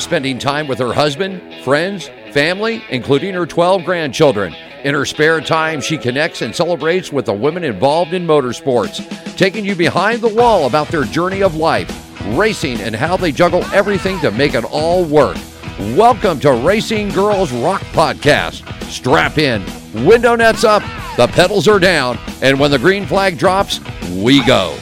spending 0.00 0.38
time 0.38 0.66
with 0.66 0.78
her 0.78 0.92
husband, 0.92 1.42
friends, 1.62 2.08
family, 2.32 2.82
including 2.90 3.34
her 3.34 3.46
12 3.46 3.84
grandchildren. 3.84 4.54
In 4.82 4.94
her 4.94 5.04
spare 5.04 5.40
time, 5.40 5.80
she 5.80 5.98
connects 5.98 6.42
and 6.42 6.54
celebrates 6.56 7.12
with 7.12 7.26
the 7.26 7.32
women 7.32 7.64
involved 7.64 8.14
in 8.14 8.26
motorsports, 8.26 9.36
taking 9.36 9.64
you 9.64 9.74
behind 9.74 10.22
the 10.22 10.34
wall 10.34 10.66
about 10.66 10.88
their 10.88 11.04
journey 11.04 11.42
of 11.42 11.56
life, 11.56 11.90
racing, 12.36 12.80
and 12.80 12.94
how 12.94 13.16
they 13.16 13.30
juggle 13.30 13.64
everything 13.74 14.18
to 14.20 14.30
make 14.30 14.54
it 14.54 14.64
all 14.64 15.04
work. 15.04 15.36
Welcome 15.94 16.40
to 16.40 16.52
Racing 16.52 17.10
Girls 17.10 17.52
Rock 17.52 17.82
Podcast. 17.92 18.66
Strap 18.84 19.38
in, 19.38 19.62
window 20.04 20.34
nets 20.34 20.64
up, 20.64 20.82
the 21.16 21.26
pedals 21.26 21.68
are 21.68 21.78
down, 21.78 22.18
and 22.42 22.58
when 22.58 22.70
the 22.70 22.78
green 22.78 23.06
flag 23.06 23.38
drops, 23.38 23.80
we 24.10 24.44
go. 24.44 24.76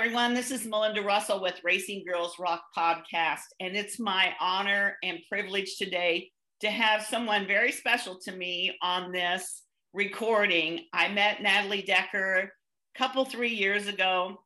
Everyone. 0.00 0.32
This 0.32 0.50
is 0.50 0.64
Melinda 0.64 1.02
Russell 1.02 1.42
with 1.42 1.60
Racing 1.62 2.06
Girls 2.10 2.36
Rock 2.38 2.62
Podcast, 2.74 3.44
and 3.60 3.76
it's 3.76 4.00
my 4.00 4.32
honor 4.40 4.96
and 5.02 5.18
privilege 5.28 5.76
today 5.76 6.30
to 6.60 6.70
have 6.70 7.02
someone 7.02 7.46
very 7.46 7.70
special 7.70 8.18
to 8.20 8.32
me 8.32 8.74
on 8.80 9.12
this 9.12 9.64
recording. 9.92 10.86
I 10.94 11.08
met 11.08 11.42
Natalie 11.42 11.82
Decker 11.82 12.50
a 12.96 12.98
couple, 12.98 13.26
three 13.26 13.52
years 13.52 13.88
ago 13.88 14.38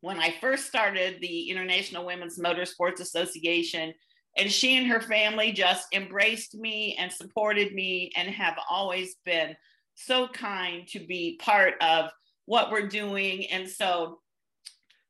when 0.00 0.20
I 0.20 0.36
first 0.40 0.68
started 0.68 1.16
the 1.20 1.50
International 1.50 2.06
Women's 2.06 2.38
Motorsports 2.38 3.00
Association. 3.00 3.92
And 4.36 4.48
she 4.48 4.76
and 4.76 4.86
her 4.86 5.00
family 5.00 5.50
just 5.50 5.88
embraced 5.92 6.54
me 6.54 6.94
and 7.00 7.10
supported 7.10 7.74
me 7.74 8.12
and 8.14 8.28
have 8.28 8.54
always 8.70 9.16
been 9.24 9.56
so 9.96 10.28
kind 10.28 10.86
to 10.90 11.00
be 11.00 11.36
part 11.42 11.74
of 11.80 12.12
what 12.46 12.70
we're 12.70 12.86
doing. 12.86 13.46
And 13.46 13.68
so 13.68 14.20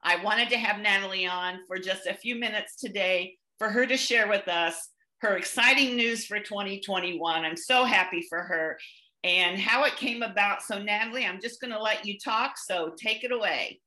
I 0.08 0.16
wanted 0.24 0.48
to 0.48 0.56
have 0.56 0.80
Natalie 0.80 1.26
on 1.26 1.58
for 1.66 1.76
just 1.76 2.06
a 2.06 2.14
few 2.14 2.34
minutes 2.34 2.76
today 2.76 3.36
for 3.58 3.68
her 3.68 3.84
to 3.84 3.98
share 3.98 4.26
with 4.26 4.48
us 4.48 4.88
her 5.18 5.36
exciting 5.36 5.96
news 5.96 6.24
for 6.24 6.40
2021. 6.40 7.44
I'm 7.44 7.58
so 7.58 7.84
happy 7.84 8.24
for 8.26 8.40
her 8.40 8.78
and 9.22 9.58
how 9.58 9.84
it 9.84 9.96
came 9.96 10.22
about. 10.22 10.62
So, 10.62 10.78
Natalie, 10.78 11.26
I'm 11.26 11.42
just 11.42 11.60
going 11.60 11.74
to 11.74 11.82
let 11.82 12.06
you 12.06 12.16
talk. 12.18 12.52
So, 12.56 12.94
take 12.96 13.22
it 13.22 13.32
away. 13.32 13.82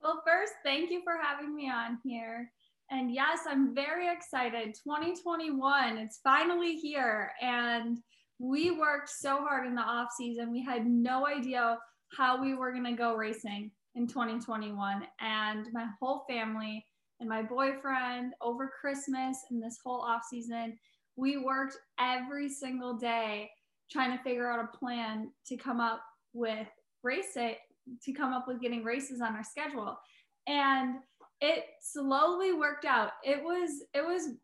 Well, 0.00 0.22
first, 0.24 0.52
thank 0.64 0.88
you 0.88 1.02
for 1.02 1.14
having 1.20 1.56
me 1.56 1.68
on 1.68 1.98
here. 2.04 2.52
And 2.92 3.12
yes, 3.12 3.40
I'm 3.48 3.74
very 3.74 4.06
excited. 4.08 4.76
2021, 4.84 5.98
it's 5.98 6.20
finally 6.22 6.76
here. 6.76 7.32
And 7.42 7.98
we 8.38 8.70
worked 8.70 9.08
so 9.08 9.38
hard 9.38 9.66
in 9.66 9.74
the 9.74 9.82
off 9.82 10.10
season. 10.16 10.52
We 10.52 10.62
had 10.62 10.86
no 10.86 11.26
idea 11.26 11.76
how 12.16 12.40
we 12.40 12.54
were 12.54 12.70
going 12.70 12.84
to 12.84 12.92
go 12.92 13.16
racing 13.16 13.72
in 13.94 14.06
2021. 14.06 15.06
And 15.20 15.66
my 15.72 15.86
whole 16.00 16.24
family 16.28 16.86
and 17.20 17.28
my 17.28 17.42
boyfriend 17.42 18.34
over 18.40 18.72
Christmas 18.80 19.38
and 19.50 19.62
this 19.62 19.78
whole 19.84 20.00
off 20.00 20.22
season, 20.28 20.78
we 21.16 21.38
worked 21.38 21.76
every 21.98 22.48
single 22.48 22.94
day 22.94 23.50
trying 23.90 24.16
to 24.16 24.22
figure 24.22 24.50
out 24.50 24.64
a 24.64 24.76
plan 24.76 25.30
to 25.46 25.56
come 25.56 25.80
up 25.80 26.02
with 26.32 26.68
race 27.02 27.36
it 27.36 27.58
to 28.02 28.12
come 28.12 28.32
up 28.32 28.46
with 28.46 28.60
getting 28.60 28.84
races 28.84 29.20
on 29.20 29.34
our 29.34 29.44
schedule. 29.44 29.98
And 30.46 30.96
it 31.40 31.64
slowly 31.80 32.52
worked 32.52 32.84
out. 32.84 33.12
It 33.24 33.42
was 33.42 33.82
it 33.94 34.04
was 34.04 34.34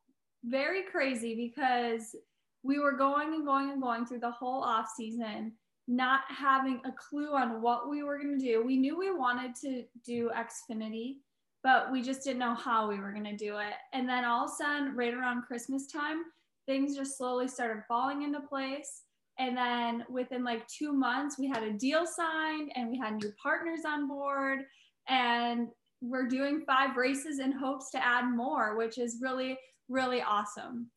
very 0.45 0.83
crazy 0.83 1.35
because 1.35 2.15
we 2.63 2.79
were 2.79 2.97
going 2.97 3.35
and 3.35 3.47
going 3.47 3.71
and 3.71 3.83
going 3.83 4.07
through 4.07 4.21
the 4.21 4.31
whole 4.31 4.63
off 4.63 4.89
season 4.97 5.53
not 5.89 6.21
having 6.29 6.81
a 6.85 6.93
clue 6.93 7.35
on 7.35 7.63
what 7.63 7.89
we 7.89 8.03
were 8.03 8.19
going 8.19 8.39
to 8.39 8.45
do. 8.45 8.65
We 8.65 8.77
knew 8.77 8.99
we 8.99 9.15
wanted 9.15 9.55
to 9.63 9.85
do 10.05 10.31
Xfinity, 10.35 11.17
but 11.63 11.93
we 11.93 12.03
just 12.03 12.25
didn't 12.25 12.41
know 12.41 12.55
how 12.55 12.89
we 12.89 12.99
were 12.99 13.13
going 13.13 13.25
to 13.25 13.37
do 13.37 13.59
it. 13.59 13.75
And 13.93 14.09
then 14.09 14.25
all 14.25 14.45
of 14.45 14.51
a 14.51 14.55
sudden, 14.55 14.97
right 14.97 15.15
around 15.15 15.43
Christmas 15.43 15.87
time, 15.87 16.25
things 16.67 16.97
just 16.97 17.17
slowly 17.17 17.49
started 17.49 17.85
falling 17.87 18.23
into 18.23 18.41
place. 18.41 19.03
And 19.39 19.57
then 19.57 20.05
within 20.09 20.43
like 20.43 20.67
two 20.67 20.93
months, 20.93 21.39
we 21.39 21.47
had 21.47 21.63
a 21.63 21.73
deal 21.73 22.07
signed 22.07 22.73
and 22.75 22.91
we 22.91 22.99
had 22.99 23.15
new 23.15 23.33
partners 23.41 23.81
on 23.87 24.09
board. 24.09 24.61
And 25.09 25.69
we're 26.01 26.29
doing 26.29 26.63
five 26.67 26.97
races 26.97 27.39
in 27.39 27.53
hopes 27.53 27.91
to 27.91 28.05
add 28.05 28.25
more, 28.27 28.77
which 28.77 28.99
is 28.99 29.19
really, 29.21 29.59
really 29.89 30.23
awesome. 30.23 30.91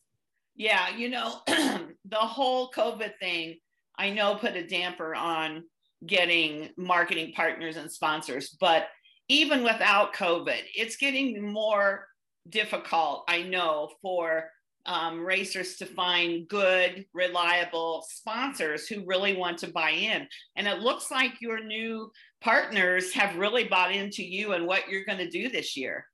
Yeah, 0.55 0.89
you 0.95 1.09
know, 1.09 1.41
the 1.47 2.15
whole 2.15 2.71
COVID 2.71 3.13
thing, 3.19 3.57
I 3.99 4.09
know 4.09 4.35
put 4.35 4.55
a 4.55 4.65
damper 4.65 5.13
on 5.13 5.65
getting 6.07 6.69
marketing 6.77 7.33
partners 7.35 7.75
and 7.75 7.91
sponsors, 7.91 8.55
but 8.59 8.87
even 9.27 9.61
without 9.61 10.15
COVID, 10.15 10.61
it's 10.73 10.95
getting 10.95 11.51
more 11.51 12.07
difficult, 12.47 13.25
I 13.27 13.43
know, 13.43 13.89
for 14.01 14.49
um, 14.85 15.23
racers 15.23 15.75
to 15.75 15.85
find 15.85 16.47
good, 16.47 17.05
reliable 17.13 18.05
sponsors 18.09 18.87
who 18.87 19.05
really 19.05 19.35
want 19.35 19.57
to 19.59 19.67
buy 19.67 19.91
in. 19.91 20.27
And 20.55 20.67
it 20.67 20.79
looks 20.79 21.11
like 21.11 21.41
your 21.41 21.63
new 21.63 22.09
partners 22.41 23.13
have 23.13 23.35
really 23.35 23.65
bought 23.65 23.93
into 23.93 24.23
you 24.23 24.53
and 24.53 24.65
what 24.65 24.87
you're 24.87 25.05
going 25.05 25.19
to 25.19 25.29
do 25.29 25.49
this 25.49 25.75
year. 25.75 26.05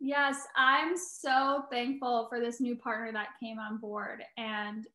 Yes, 0.00 0.38
I'm 0.56 0.96
so 0.96 1.64
thankful 1.70 2.26
for 2.28 2.40
this 2.40 2.60
new 2.60 2.74
partner 2.74 3.12
that 3.12 3.28
came 3.40 3.58
on 3.58 3.78
board. 3.78 4.24
And 4.36 4.86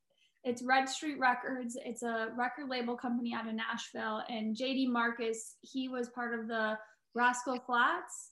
it's 0.45 0.63
Red 0.63 0.87
Street 0.87 1.19
Records. 1.19 1.75
It's 1.83 2.03
a 2.03 2.29
record 2.37 2.69
label 2.69 2.95
company 2.95 3.33
out 3.33 3.47
of 3.47 3.55
Nashville. 3.55 4.23
And 4.29 4.55
Jay 4.55 4.75
DeMarcus, 4.75 5.55
he 5.61 5.89
was 5.89 6.09
part 6.09 6.39
of 6.39 6.47
the 6.47 6.77
Rascal 7.15 7.59
Flatts. 7.65 8.31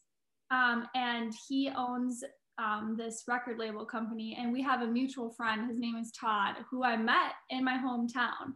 Um, 0.52 0.88
and 0.96 1.34
he 1.50 1.72
owns 1.76 2.24
um, 2.58 2.96
this 2.98 3.24
record 3.28 3.58
label 3.58 3.86
company, 3.86 4.38
and 4.40 4.54
we 4.54 4.62
have 4.62 4.82
a 4.82 4.88
mutual 4.88 5.32
friend. 5.32 5.68
His 5.68 5.80
name 5.80 5.96
is 5.96 6.12
Todd, 6.12 6.56
who 6.70 6.84
I 6.84 6.96
met 6.96 7.34
in 7.50 7.64
my 7.64 7.78
hometown, 7.78 8.54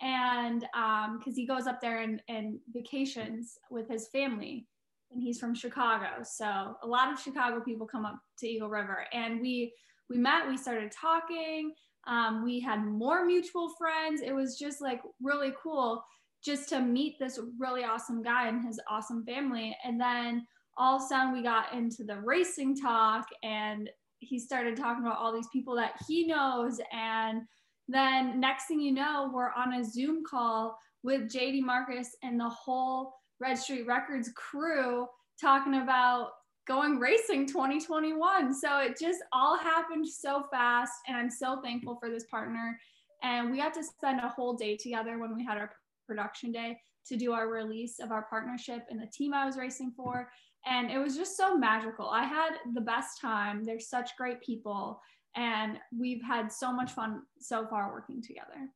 and 0.00 0.60
because 0.60 1.34
um, 1.34 1.34
he 1.34 1.46
goes 1.46 1.66
up 1.66 1.80
there 1.80 2.00
and, 2.00 2.20
and 2.28 2.58
vacations 2.72 3.58
with 3.70 3.88
his 3.88 4.08
family, 4.08 4.66
and 5.12 5.22
he's 5.22 5.38
from 5.38 5.54
Chicago, 5.54 6.22
so 6.24 6.76
a 6.82 6.86
lot 6.86 7.12
of 7.12 7.20
Chicago 7.20 7.60
people 7.60 7.86
come 7.86 8.04
up 8.04 8.18
to 8.38 8.48
Eagle 8.48 8.68
River, 8.68 9.06
and 9.12 9.40
we 9.40 9.72
we 10.10 10.18
met. 10.18 10.48
We 10.48 10.56
started 10.56 10.92
talking. 10.92 11.72
Um, 12.06 12.44
we 12.44 12.60
had 12.60 12.84
more 12.84 13.24
mutual 13.24 13.70
friends. 13.76 14.22
It 14.22 14.32
was 14.32 14.58
just 14.58 14.80
like 14.80 15.00
really 15.20 15.52
cool 15.62 16.04
just 16.44 16.68
to 16.68 16.80
meet 16.80 17.16
this 17.18 17.40
really 17.58 17.82
awesome 17.82 18.22
guy 18.22 18.48
and 18.48 18.64
his 18.64 18.80
awesome 18.88 19.24
family, 19.24 19.76
and 19.84 20.00
then 20.00 20.46
all 20.76 20.96
of 20.96 21.02
a 21.02 21.06
sudden 21.06 21.32
we 21.32 21.42
got 21.42 21.72
into 21.72 22.04
the 22.04 22.20
racing 22.20 22.76
talk 22.76 23.26
and 23.42 23.88
he 24.18 24.38
started 24.38 24.76
talking 24.76 25.04
about 25.04 25.18
all 25.18 25.32
these 25.32 25.48
people 25.52 25.74
that 25.74 25.92
he 26.06 26.26
knows 26.26 26.80
and 26.92 27.42
then 27.88 28.40
next 28.40 28.66
thing 28.66 28.80
you 28.80 28.92
know 28.92 29.30
we're 29.32 29.52
on 29.52 29.74
a 29.74 29.84
zoom 29.84 30.22
call 30.28 30.76
with 31.02 31.30
Jay 31.30 31.52
DeMarcus 31.52 32.08
and 32.22 32.38
the 32.38 32.48
whole 32.48 33.14
red 33.40 33.58
street 33.58 33.86
records 33.86 34.30
crew 34.34 35.06
talking 35.40 35.76
about 35.76 36.30
going 36.66 36.98
racing 36.98 37.46
2021 37.46 38.52
so 38.52 38.78
it 38.78 38.98
just 39.00 39.20
all 39.32 39.56
happened 39.56 40.06
so 40.06 40.44
fast 40.50 40.92
and 41.06 41.16
i'm 41.16 41.30
so 41.30 41.60
thankful 41.62 41.96
for 42.00 42.10
this 42.10 42.24
partner 42.24 42.78
and 43.22 43.50
we 43.50 43.58
got 43.58 43.72
to 43.72 43.82
spend 43.82 44.20
a 44.20 44.28
whole 44.28 44.54
day 44.54 44.76
together 44.76 45.18
when 45.18 45.34
we 45.34 45.44
had 45.44 45.58
our 45.58 45.70
production 46.06 46.52
day 46.52 46.78
to 47.06 47.16
do 47.16 47.32
our 47.32 47.48
release 47.48 48.00
of 48.00 48.10
our 48.10 48.26
partnership 48.28 48.82
and 48.90 49.00
the 49.00 49.06
team 49.06 49.32
i 49.32 49.44
was 49.44 49.56
racing 49.56 49.92
for 49.96 50.28
and 50.66 50.90
it 50.90 50.98
was 50.98 51.16
just 51.16 51.36
so 51.36 51.56
magical. 51.56 52.10
I 52.10 52.24
had 52.24 52.56
the 52.74 52.80
best 52.80 53.20
time. 53.20 53.64
They're 53.64 53.78
such 53.78 54.16
great 54.18 54.42
people, 54.42 55.00
and 55.36 55.78
we've 55.96 56.22
had 56.22 56.52
so 56.52 56.72
much 56.72 56.90
fun 56.90 57.22
so 57.38 57.66
far 57.68 57.92
working 57.92 58.20
together. 58.20 58.68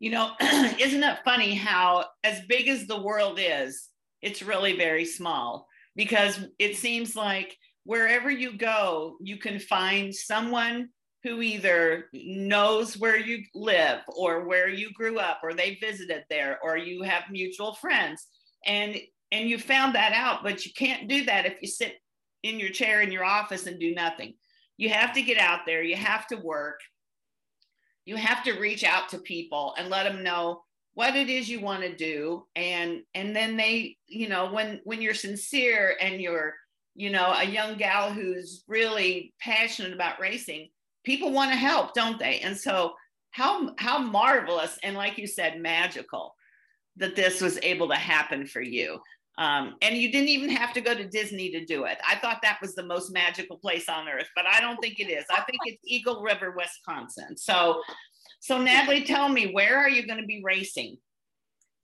You 0.00 0.10
know, 0.10 0.32
isn't 0.40 1.02
it 1.02 1.18
funny 1.24 1.54
how, 1.54 2.06
as 2.24 2.40
big 2.48 2.68
as 2.68 2.86
the 2.86 3.00
world 3.00 3.38
is, 3.40 3.90
it's 4.22 4.42
really 4.42 4.76
very 4.76 5.04
small 5.04 5.68
because 5.96 6.38
it 6.58 6.76
seems 6.76 7.16
like 7.16 7.56
wherever 7.84 8.30
you 8.30 8.56
go, 8.56 9.16
you 9.20 9.38
can 9.38 9.58
find 9.58 10.14
someone 10.14 10.90
who 11.24 11.42
either 11.42 12.06
knows 12.12 12.96
where 12.96 13.18
you 13.18 13.42
live 13.54 14.00
or 14.08 14.46
where 14.46 14.68
you 14.68 14.92
grew 14.92 15.18
up 15.18 15.40
or 15.42 15.54
they 15.54 15.78
visited 15.80 16.24
there 16.30 16.58
or 16.62 16.76
you 16.76 17.02
have 17.02 17.24
mutual 17.30 17.74
friends. 17.74 18.26
And 18.64 18.96
and 19.32 19.50
you 19.50 19.58
found 19.58 19.96
that 19.96 20.12
out 20.12 20.44
but 20.44 20.64
you 20.64 20.72
can't 20.72 21.08
do 21.08 21.24
that 21.24 21.46
if 21.46 21.54
you 21.60 21.66
sit 21.66 21.96
in 22.44 22.60
your 22.60 22.70
chair 22.70 23.00
in 23.00 23.10
your 23.10 23.24
office 23.24 23.66
and 23.66 23.80
do 23.80 23.94
nothing. 23.94 24.34
You 24.76 24.90
have 24.90 25.14
to 25.14 25.22
get 25.22 25.38
out 25.38 25.60
there. 25.66 25.82
You 25.82 25.96
have 25.96 26.26
to 26.28 26.36
work. 26.36 26.80
You 28.04 28.16
have 28.16 28.44
to 28.44 28.60
reach 28.60 28.84
out 28.84 29.08
to 29.08 29.18
people 29.18 29.74
and 29.78 29.88
let 29.88 30.04
them 30.04 30.22
know 30.22 30.62
what 30.96 31.14
it 31.14 31.28
is 31.28 31.48
you 31.48 31.60
want 31.60 31.82
to 31.82 31.94
do 31.94 32.44
and 32.56 33.02
and 33.14 33.36
then 33.36 33.56
they 33.56 33.96
you 34.06 34.28
know 34.28 34.50
when 34.50 34.80
when 34.84 35.02
you're 35.02 35.14
sincere 35.14 35.94
and 36.00 36.20
you're 36.22 36.54
you 36.94 37.10
know 37.10 37.34
a 37.36 37.44
young 37.44 37.76
gal 37.76 38.10
who's 38.10 38.64
really 38.66 39.34
passionate 39.38 39.92
about 39.92 40.18
racing 40.18 40.68
people 41.06 41.30
want 41.30 41.52
to 41.52 41.56
help 41.56 41.94
don't 41.94 42.18
they? 42.18 42.40
And 42.40 42.54
so 42.54 42.94
how 43.30 43.74
how 43.78 43.98
marvelous 43.98 44.78
and 44.82 44.96
like 44.96 45.16
you 45.16 45.26
said 45.26 45.60
magical 45.60 46.34
that 46.96 47.14
this 47.14 47.40
was 47.40 47.58
able 47.62 47.88
to 47.88 47.94
happen 47.94 48.46
for 48.46 48.60
you. 48.60 48.98
Um, 49.38 49.74
and 49.82 49.94
you 49.94 50.10
didn't 50.10 50.30
even 50.30 50.48
have 50.48 50.72
to 50.72 50.80
go 50.80 50.94
to 50.94 51.06
disney 51.06 51.50
to 51.50 51.64
do 51.66 51.84
it. 51.84 51.98
I 52.08 52.16
thought 52.16 52.40
that 52.42 52.58
was 52.62 52.74
the 52.74 52.82
most 52.82 53.12
magical 53.12 53.58
place 53.58 53.88
on 53.88 54.08
earth 54.08 54.28
but 54.34 54.46
i 54.46 54.60
don't 54.60 54.78
think 54.78 54.98
it 54.98 55.10
is. 55.10 55.24
I 55.30 55.42
think 55.42 55.60
it's 55.64 55.82
eagle 55.84 56.22
river 56.22 56.54
wisconsin. 56.56 57.36
So 57.36 57.82
so 58.46 58.62
natalie 58.62 59.04
tell 59.04 59.28
me 59.28 59.52
where 59.52 59.76
are 59.76 59.88
you 59.88 60.06
going 60.06 60.20
to 60.20 60.26
be 60.26 60.40
racing 60.44 60.96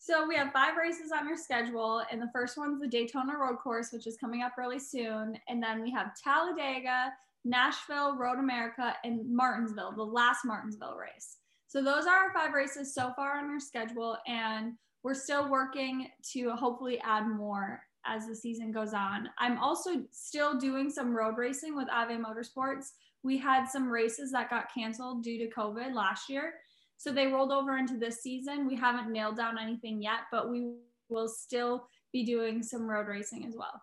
so 0.04 0.26
we 0.26 0.34
have 0.34 0.52
five 0.52 0.76
races 0.76 1.12
on 1.16 1.28
our 1.28 1.36
schedule, 1.36 2.02
and 2.10 2.20
the 2.20 2.28
first 2.32 2.58
one's 2.58 2.80
the 2.80 2.88
Daytona 2.88 3.38
Road 3.38 3.58
Course, 3.62 3.92
which 3.92 4.08
is 4.08 4.16
coming 4.16 4.42
up 4.42 4.58
really 4.58 4.80
soon. 4.80 5.38
And 5.48 5.62
then 5.62 5.80
we 5.80 5.92
have 5.92 6.16
Talladega, 6.20 7.12
Nashville, 7.44 8.16
Road 8.16 8.40
America, 8.40 8.96
and 9.04 9.32
Martinsville, 9.32 9.92
the 9.92 10.02
last 10.02 10.44
Martinsville 10.44 10.96
race. 10.96 11.36
So 11.68 11.84
those 11.84 12.06
are 12.06 12.16
our 12.16 12.34
five 12.34 12.52
races 12.52 12.92
so 12.92 13.12
far 13.14 13.38
on 13.38 13.44
our 13.44 13.60
schedule, 13.60 14.18
and 14.26 14.72
we're 15.04 15.14
still 15.14 15.48
working 15.48 16.08
to 16.32 16.50
hopefully 16.50 17.00
add 17.04 17.28
more 17.28 17.80
as 18.04 18.26
the 18.26 18.34
season 18.34 18.72
goes 18.72 18.94
on. 18.94 19.28
I'm 19.38 19.58
also 19.58 20.02
still 20.10 20.58
doing 20.58 20.90
some 20.90 21.14
road 21.14 21.36
racing 21.38 21.76
with 21.76 21.86
Ave 21.92 22.16
Motorsports. 22.16 22.90
We 23.22 23.38
had 23.38 23.66
some 23.66 23.88
races 23.88 24.32
that 24.32 24.50
got 24.50 24.72
canceled 24.74 25.22
due 25.22 25.38
to 25.38 25.54
COVID 25.54 25.94
last 25.94 26.28
year. 26.28 26.54
So 26.96 27.12
they 27.12 27.26
rolled 27.26 27.52
over 27.52 27.78
into 27.78 27.98
this 27.98 28.22
season. 28.22 28.66
We 28.66 28.76
haven't 28.76 29.10
nailed 29.10 29.36
down 29.36 29.58
anything 29.58 30.02
yet, 30.02 30.20
but 30.30 30.50
we 30.50 30.72
will 31.08 31.28
still 31.28 31.88
be 32.12 32.24
doing 32.24 32.62
some 32.62 32.88
road 32.88 33.08
racing 33.08 33.44
as 33.44 33.54
well. 33.56 33.82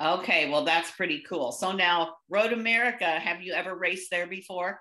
Okay, 0.00 0.48
well, 0.48 0.64
that's 0.64 0.92
pretty 0.92 1.24
cool. 1.28 1.50
So 1.50 1.72
now, 1.72 2.16
Road 2.28 2.52
America, 2.52 3.04
have 3.04 3.42
you 3.42 3.52
ever 3.52 3.74
raced 3.74 4.10
there 4.10 4.28
before? 4.28 4.80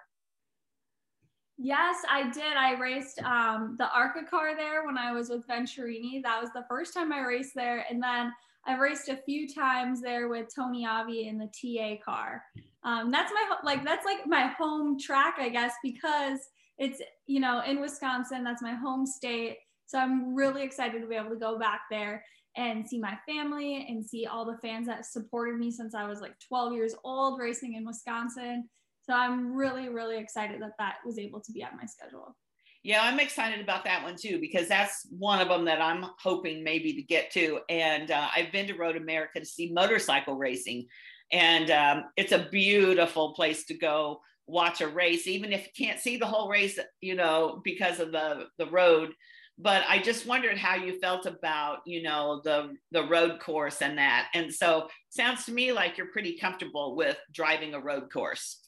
Yes, 1.58 1.98
I 2.08 2.30
did. 2.30 2.56
I 2.56 2.80
raced 2.80 3.20
um, 3.24 3.76
the 3.80 3.92
ARCA 3.92 4.26
car 4.30 4.56
there 4.56 4.86
when 4.86 4.96
I 4.96 5.12
was 5.12 5.30
with 5.30 5.48
Venturini. 5.48 6.22
That 6.22 6.40
was 6.40 6.52
the 6.54 6.66
first 6.70 6.94
time 6.94 7.12
I 7.12 7.26
raced 7.26 7.56
there. 7.56 7.84
And 7.90 8.02
then 8.02 8.32
I 8.68 8.78
raced 8.78 9.10
a 9.10 9.18
few 9.18 9.48
times 9.48 10.02
there 10.02 10.28
with 10.28 10.48
Tony 10.54 10.86
Ave 10.86 11.28
in 11.28 11.38
the 11.38 11.48
TA 11.48 12.04
car. 12.04 12.44
Um, 12.84 13.12
that's 13.12 13.32
my, 13.32 13.58
like, 13.64 13.84
that's 13.84 14.06
like 14.06 14.28
my 14.28 14.48
home 14.48 15.00
track, 15.00 15.36
I 15.40 15.50
guess, 15.50 15.74
because 15.84 16.40
it's 16.78 17.02
you 17.26 17.40
know 17.40 17.62
in 17.62 17.82
wisconsin 17.82 18.44
that's 18.44 18.62
my 18.62 18.74
home 18.74 19.06
state. 19.06 19.58
So 19.86 20.00
i'm 20.00 20.36
really 20.36 20.64
excited 20.64 21.02
to 21.02 21.08
be 21.08 21.16
able 21.16 21.30
to 21.30 21.36
go 21.36 21.58
back 21.58 21.82
there 21.90 22.24
and 22.56 22.88
see 22.88 23.00
my 23.00 23.18
family 23.28 23.86
and 23.88 24.06
see 24.06 24.26
all 24.26 24.46
the 24.46 24.58
fans 24.58 24.88
that 24.88 25.06
supported 25.06 25.60
me 25.60 25.72
since 25.72 25.96
i 25.96 26.08
was 26.08 26.22
like 26.22 26.36
12 26.48 26.74
years 26.74 26.96
old 27.04 27.40
racing 27.40 27.76
in 27.76 27.86
wisconsin. 27.86 28.70
So 29.02 29.14
i'm 29.14 29.54
really 29.54 29.90
really 29.90 30.18
excited 30.18 30.62
that 30.62 30.74
that 30.80 30.96
was 31.06 31.18
able 31.18 31.42
to 31.42 31.52
be 31.52 31.64
on 31.64 31.76
my 31.78 31.86
schedule 31.86 32.36
yeah 32.84 33.02
i'm 33.04 33.20
excited 33.20 33.60
about 33.60 33.84
that 33.84 34.04
one 34.04 34.16
too 34.16 34.40
because 34.40 34.68
that's 34.68 35.08
one 35.10 35.40
of 35.40 35.48
them 35.48 35.66
that 35.66 35.82
i'm 35.82 36.06
hoping 36.20 36.64
maybe 36.64 36.94
to 36.94 37.02
get 37.02 37.32
to 37.32 37.60
and 37.70 38.12
uh, 38.12 38.28
i've 38.36 38.52
been 38.52 38.68
to 38.68 38.74
road 38.74 38.96
america 38.96 39.40
to 39.40 39.46
see 39.46 39.72
motorcycle 39.72 40.36
racing 40.36 40.86
and 41.32 41.72
um, 41.72 42.06
it's 42.16 42.32
a 42.32 42.48
beautiful 42.50 43.34
place 43.34 43.66
to 43.66 43.74
go 43.74 44.22
watch 44.48 44.82
a 44.82 44.88
race, 44.88 45.28
even 45.28 45.52
if 45.52 45.68
you 45.68 45.86
can't 45.86 46.00
see 46.00 46.18
the 46.18 46.26
whole 46.26 46.50
race, 46.50 46.80
you 47.02 47.16
know, 47.16 47.62
because 47.64 48.00
of 48.00 48.12
the 48.12 48.48
the 48.58 48.68
road. 48.68 49.14
But 49.60 49.84
I 49.90 50.00
just 50.00 50.28
wondered 50.28 50.58
how 50.58 50.76
you 50.76 51.00
felt 51.00 51.26
about, 51.26 51.80
you 51.86 52.02
know, 52.04 52.42
the 52.44 52.76
the 52.92 53.04
road 53.04 53.40
course 53.40 53.82
and 53.82 53.98
that. 53.98 54.30
And 54.34 54.54
so 54.54 54.88
sounds 55.10 55.46
to 55.46 55.52
me 55.52 55.74
like 55.74 55.98
you're 55.98 56.12
pretty 56.12 56.38
comfortable 56.38 56.96
with 56.96 57.18
driving 57.34 57.74
a 57.74 57.80
road 57.80 58.12
course. 58.12 58.62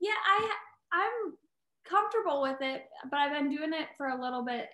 Yeah, 0.00 0.12
I 0.12 0.50
I'm 0.92 1.34
comfortable 1.84 2.42
with 2.42 2.60
it, 2.60 2.84
but 3.10 3.18
I've 3.18 3.32
been 3.32 3.50
doing 3.50 3.72
it 3.72 3.88
for 3.96 4.08
a 4.08 4.20
little 4.20 4.44
bit. 4.44 4.68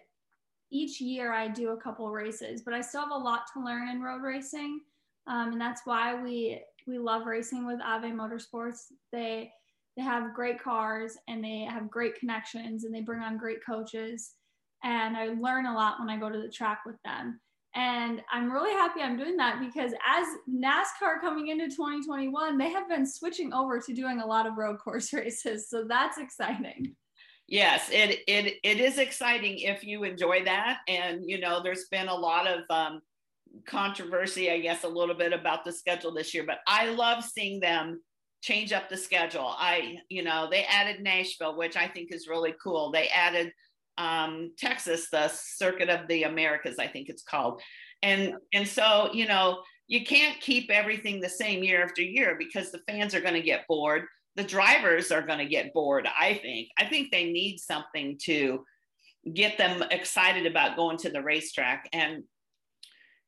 Each 0.70 1.00
year 1.00 1.32
I 1.32 1.48
do 1.48 1.70
a 1.70 1.80
couple 1.80 2.10
races, 2.10 2.62
but 2.62 2.74
I 2.74 2.80
still 2.80 3.02
have 3.02 3.10
a 3.10 3.16
lot 3.16 3.42
to 3.52 3.64
learn 3.64 3.88
in 3.88 4.00
road 4.00 4.22
racing. 4.22 4.80
Um, 5.26 5.52
and 5.52 5.60
that's 5.60 5.82
why 5.84 6.20
we 6.20 6.62
we 6.86 6.98
love 6.98 7.26
racing 7.26 7.66
with 7.66 7.80
Ave 7.82 8.10
Motorsports. 8.10 8.92
They 9.12 9.52
they 9.96 10.02
have 10.02 10.34
great 10.34 10.62
cars 10.62 11.18
and 11.28 11.42
they 11.42 11.66
have 11.68 11.90
great 11.90 12.14
connections 12.18 12.84
and 12.84 12.94
they 12.94 13.00
bring 13.00 13.20
on 13.20 13.36
great 13.36 13.64
coaches. 13.64 14.34
And 14.82 15.16
I 15.16 15.34
learn 15.40 15.66
a 15.66 15.74
lot 15.74 15.98
when 15.98 16.08
I 16.08 16.16
go 16.16 16.30
to 16.30 16.40
the 16.40 16.48
track 16.48 16.82
with 16.86 16.96
them. 17.04 17.40
And 17.74 18.20
I'm 18.32 18.50
really 18.50 18.72
happy 18.72 19.00
I'm 19.00 19.16
doing 19.16 19.36
that 19.36 19.60
because 19.60 19.92
as 19.92 20.26
NASCAR 20.48 21.20
coming 21.20 21.48
into 21.48 21.68
2021, 21.68 22.58
they 22.58 22.70
have 22.70 22.88
been 22.88 23.06
switching 23.06 23.52
over 23.52 23.78
to 23.78 23.94
doing 23.94 24.20
a 24.20 24.26
lot 24.26 24.46
of 24.46 24.56
road 24.56 24.78
course 24.78 25.12
races. 25.12 25.68
So 25.68 25.84
that's 25.88 26.18
exciting. 26.18 26.96
Yes, 27.46 27.88
it, 27.90 28.20
it, 28.28 28.56
it 28.62 28.80
is 28.80 28.98
exciting 28.98 29.58
if 29.58 29.84
you 29.84 30.04
enjoy 30.04 30.44
that. 30.44 30.78
And, 30.88 31.22
you 31.24 31.40
know, 31.40 31.62
there's 31.62 31.86
been 31.90 32.08
a 32.08 32.14
lot 32.14 32.46
of 32.46 32.60
um, 32.70 33.00
controversy, 33.66 34.50
I 34.50 34.60
guess, 34.60 34.84
a 34.84 34.88
little 34.88 35.16
bit 35.16 35.32
about 35.32 35.64
the 35.64 35.72
schedule 35.72 36.12
this 36.12 36.32
year, 36.32 36.44
but 36.46 36.58
I 36.66 36.90
love 36.90 37.24
seeing 37.24 37.60
them 37.60 38.00
change 38.40 38.72
up 38.72 38.88
the 38.88 38.96
schedule. 38.96 39.54
I, 39.58 39.98
you 40.08 40.22
know, 40.22 40.48
they 40.50 40.64
added 40.64 41.02
Nashville, 41.02 41.56
which 41.56 41.76
I 41.76 41.88
think 41.88 42.12
is 42.12 42.28
really 42.28 42.54
cool. 42.62 42.90
They 42.90 43.08
added 43.08 43.52
um, 43.98 44.52
Texas, 44.58 45.08
the 45.10 45.28
Circuit 45.28 45.88
of 45.88 46.08
the 46.08 46.24
Americas, 46.24 46.78
I 46.78 46.86
think 46.86 47.08
it's 47.08 47.22
called. 47.22 47.60
And 48.02 48.34
and 48.54 48.66
so, 48.66 49.10
you 49.12 49.26
know, 49.26 49.62
you 49.86 50.04
can't 50.04 50.40
keep 50.40 50.70
everything 50.70 51.20
the 51.20 51.28
same 51.28 51.62
year 51.62 51.82
after 51.82 52.02
year 52.02 52.36
because 52.38 52.70
the 52.70 52.80
fans 52.88 53.14
are 53.14 53.20
going 53.20 53.34
to 53.34 53.42
get 53.42 53.66
bored. 53.68 54.04
The 54.36 54.44
drivers 54.44 55.10
are 55.10 55.26
going 55.26 55.40
to 55.40 55.46
get 55.46 55.74
bored, 55.74 56.08
I 56.18 56.34
think. 56.34 56.68
I 56.78 56.86
think 56.86 57.10
they 57.10 57.24
need 57.24 57.58
something 57.58 58.16
to 58.22 58.64
get 59.34 59.58
them 59.58 59.84
excited 59.90 60.46
about 60.46 60.76
going 60.76 60.96
to 60.98 61.10
the 61.10 61.22
racetrack. 61.22 61.88
And 61.92 62.22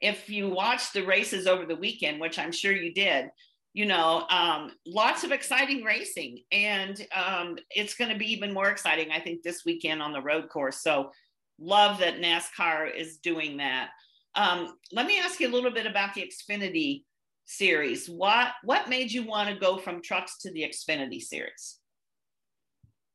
if 0.00 0.30
you 0.30 0.48
watch 0.48 0.92
the 0.92 1.04
races 1.04 1.46
over 1.46 1.66
the 1.66 1.76
weekend, 1.76 2.20
which 2.20 2.38
I'm 2.38 2.52
sure 2.52 2.72
you 2.72 2.94
did, 2.94 3.26
you 3.74 3.86
know, 3.86 4.26
um, 4.28 4.72
lots 4.86 5.24
of 5.24 5.32
exciting 5.32 5.82
racing. 5.82 6.42
And 6.52 7.06
um, 7.14 7.56
it's 7.70 7.94
going 7.94 8.10
to 8.10 8.18
be 8.18 8.30
even 8.32 8.52
more 8.52 8.68
exciting, 8.68 9.10
I 9.10 9.20
think, 9.20 9.42
this 9.42 9.62
weekend 9.64 10.02
on 10.02 10.12
the 10.12 10.20
road 10.20 10.48
course. 10.48 10.82
So, 10.82 11.10
love 11.58 11.98
that 12.00 12.20
NASCAR 12.20 12.94
is 12.94 13.18
doing 13.18 13.58
that. 13.58 13.90
Um, 14.34 14.74
let 14.92 15.06
me 15.06 15.20
ask 15.20 15.38
you 15.38 15.48
a 15.48 15.52
little 15.52 15.70
bit 15.70 15.86
about 15.86 16.14
the 16.14 16.28
Xfinity 16.28 17.04
series. 17.44 18.08
What, 18.08 18.48
what 18.64 18.88
made 18.88 19.12
you 19.12 19.24
want 19.24 19.48
to 19.48 19.54
go 19.54 19.78
from 19.78 20.02
trucks 20.02 20.38
to 20.38 20.52
the 20.52 20.62
Xfinity 20.62 21.20
series? 21.20 21.78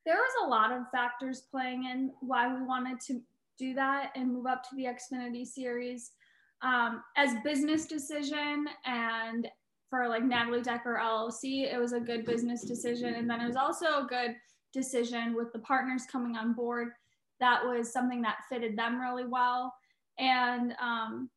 There 0.05 0.15
was 0.15 0.45
a 0.45 0.49
lot 0.49 0.71
of 0.71 0.83
factors 0.91 1.43
playing 1.51 1.85
in 1.85 2.11
why 2.21 2.53
we 2.53 2.63
wanted 2.63 3.01
to 3.07 3.21
do 3.57 3.73
that 3.73 4.11
and 4.15 4.31
move 4.31 4.45
up 4.45 4.63
to 4.63 4.75
the 4.75 4.85
Xfinity 4.85 5.45
series. 5.45 6.11
Um, 6.61 7.03
as 7.15 7.35
business 7.43 7.85
decision 7.85 8.65
and 8.85 9.47
for 9.89 10.07
like 10.07 10.23
Natalie 10.23 10.61
Decker 10.61 10.99
LLC, 11.01 11.71
it 11.71 11.79
was 11.79 11.93
a 11.93 11.99
good 11.99 12.25
business 12.25 12.63
decision. 12.63 13.15
And 13.15 13.29
then 13.29 13.41
it 13.41 13.47
was 13.47 13.55
also 13.55 13.85
a 13.85 14.07
good 14.07 14.35
decision 14.73 15.33
with 15.33 15.51
the 15.53 15.59
partners 15.59 16.03
coming 16.11 16.35
on 16.35 16.53
board. 16.53 16.89
That 17.39 17.63
was 17.63 17.91
something 17.91 18.21
that 18.23 18.37
fitted 18.49 18.77
them 18.77 18.99
really 18.99 19.25
well. 19.25 19.73
And 20.19 20.73
um, 20.81 21.29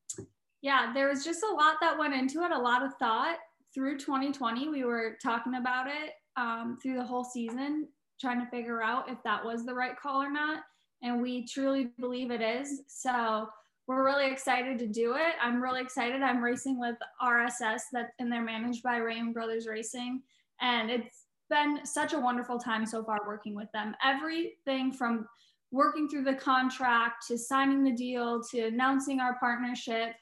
yeah, 0.62 0.92
there 0.92 1.08
was 1.08 1.24
just 1.24 1.42
a 1.42 1.54
lot 1.54 1.76
that 1.80 1.98
went 1.98 2.14
into 2.14 2.42
it, 2.42 2.52
a 2.52 2.58
lot 2.58 2.82
of 2.82 2.94
thought 2.94 3.36
through 3.74 3.98
2020. 3.98 4.68
We 4.68 4.84
were 4.84 5.16
talking 5.22 5.54
about 5.54 5.86
it 5.86 6.12
um, 6.36 6.78
through 6.82 6.96
the 6.96 7.04
whole 7.04 7.24
season, 7.24 7.88
trying 8.20 8.40
to 8.40 8.50
figure 8.50 8.82
out 8.82 9.10
if 9.10 9.22
that 9.24 9.44
was 9.44 9.64
the 9.64 9.74
right 9.74 9.98
call 9.98 10.22
or 10.22 10.30
not. 10.30 10.62
And 11.02 11.22
we 11.22 11.46
truly 11.46 11.90
believe 11.98 12.30
it 12.30 12.42
is. 12.42 12.82
So 12.88 13.48
we're 13.90 14.04
really 14.04 14.30
excited 14.30 14.78
to 14.78 14.86
do 14.86 15.14
it. 15.14 15.34
I'm 15.42 15.60
really 15.60 15.80
excited. 15.80 16.22
I'm 16.22 16.40
racing 16.40 16.78
with 16.78 16.94
RSS 17.20 17.80
that 17.92 18.10
and 18.20 18.30
they're 18.30 18.40
managed 18.40 18.84
by 18.84 18.98
Raymond 18.98 19.34
Brothers 19.34 19.66
Racing. 19.66 20.22
And 20.60 20.92
it's 20.92 21.24
been 21.48 21.84
such 21.84 22.12
a 22.12 22.20
wonderful 22.20 22.56
time 22.56 22.86
so 22.86 23.02
far 23.02 23.18
working 23.26 23.56
with 23.56 23.66
them. 23.72 23.96
Everything 24.04 24.92
from 24.92 25.26
working 25.72 26.08
through 26.08 26.22
the 26.22 26.34
contract 26.34 27.26
to 27.26 27.36
signing 27.36 27.82
the 27.82 27.90
deal 27.90 28.40
to 28.52 28.68
announcing 28.68 29.18
our 29.18 29.36
partnership 29.40 30.14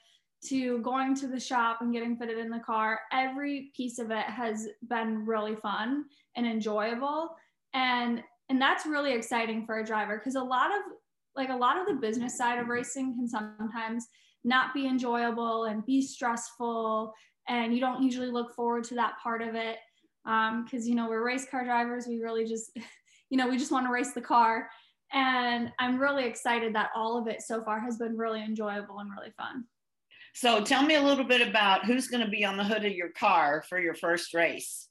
to 0.45 0.79
going 0.79 1.13
to 1.17 1.27
the 1.27 1.39
shop 1.39 1.81
and 1.81 1.93
getting 1.93 2.17
fitted 2.17 2.39
in 2.39 2.49
the 2.49 2.57
car, 2.57 2.99
every 3.13 3.71
piece 3.77 3.99
of 3.99 4.09
it 4.09 4.25
has 4.25 4.67
been 4.89 5.27
really 5.27 5.55
fun 5.55 6.05
and 6.35 6.47
enjoyable. 6.47 7.35
And 7.75 8.23
and 8.49 8.59
that's 8.59 8.87
really 8.87 9.13
exciting 9.13 9.67
for 9.67 9.77
a 9.77 9.85
driver 9.85 10.17
because 10.17 10.33
a 10.33 10.41
lot 10.41 10.71
of 10.71 10.81
like 11.39 11.49
a 11.49 11.55
lot 11.55 11.79
of 11.79 11.87
the 11.87 11.93
business 11.93 12.37
side 12.37 12.59
of 12.59 12.67
racing 12.67 13.15
can 13.15 13.27
sometimes 13.27 14.07
not 14.43 14.73
be 14.73 14.85
enjoyable 14.85 15.63
and 15.63 15.85
be 15.85 16.01
stressful 16.01 17.13
and 17.47 17.73
you 17.73 17.79
don't 17.79 18.03
usually 18.03 18.29
look 18.29 18.53
forward 18.53 18.83
to 18.83 18.95
that 18.95 19.13
part 19.23 19.41
of 19.41 19.55
it 19.55 19.77
because 20.25 20.83
um, 20.83 20.87
you 20.87 20.95
know 20.95 21.07
we're 21.09 21.25
race 21.25 21.47
car 21.49 21.63
drivers. 21.63 22.05
We 22.07 22.21
really 22.21 22.45
just 22.45 22.71
you 23.29 23.37
know 23.37 23.47
we 23.47 23.57
just 23.57 23.71
want 23.71 23.87
to 23.87 23.91
race 23.91 24.13
the 24.13 24.21
car. 24.21 24.69
And 25.11 25.71
i'm 25.79 25.97
really 25.97 26.25
excited 26.25 26.75
that 26.75 26.91
all 26.95 27.17
of 27.17 27.27
it 27.27 27.41
so 27.41 27.63
far 27.63 27.79
has 27.79 27.97
been 27.97 28.15
really 28.15 28.43
enjoyable 28.43 28.99
and 28.99 29.09
really 29.09 29.31
fun. 29.37 29.63
So 30.35 30.61
tell 30.63 30.83
me 30.83 30.95
a 30.95 31.01
little 31.01 31.23
bit 31.23 31.47
about 31.47 31.85
who's 31.85 32.07
going 32.07 32.23
to 32.23 32.29
be 32.29 32.45
on 32.45 32.57
the 32.57 32.63
hood 32.63 32.85
of 32.85 32.91
your 32.91 33.09
car 33.09 33.63
for 33.67 33.79
your 33.79 33.95
first 33.95 34.35
race 34.35 34.88